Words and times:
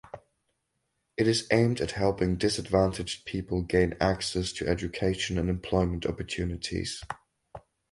It 1.15 1.27
is 1.27 1.45
aimed 1.51 1.79
at 1.79 1.91
helping 1.91 2.35
disadvantaged 2.35 3.23
people 3.23 3.61
gain 3.61 3.93
access 4.01 4.51
to 4.53 4.67
education 4.67 5.37
and 5.37 5.47
employment 5.47 6.07
opportunities. 6.07 7.03